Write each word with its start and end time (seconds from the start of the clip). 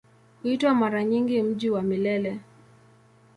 Huitwa 0.43 0.73
mara 0.73 1.03
nyingi 1.03 1.41
"Mji 1.41 1.69
wa 1.69 1.81
Milele". 1.81 2.39